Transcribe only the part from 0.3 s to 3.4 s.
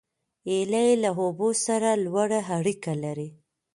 هیلۍ له اوبو سره لوړه اړیکه لري